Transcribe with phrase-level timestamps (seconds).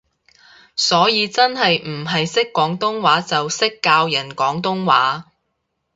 [0.75, 5.27] 所以真係唔係識廣東話就識教人廣東話